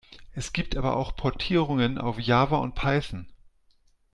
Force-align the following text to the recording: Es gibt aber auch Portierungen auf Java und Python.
Es 0.33 0.51
gibt 0.51 0.75
aber 0.77 0.95
auch 0.95 1.15
Portierungen 1.15 1.99
auf 1.99 2.19
Java 2.19 2.57
und 2.57 2.73
Python. 2.73 3.27